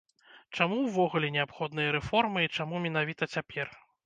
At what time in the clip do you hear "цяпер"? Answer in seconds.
3.37-3.67